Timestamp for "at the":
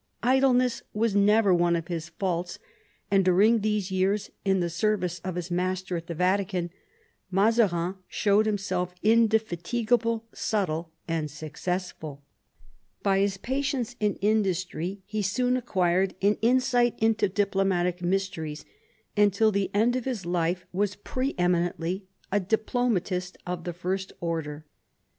5.95-6.15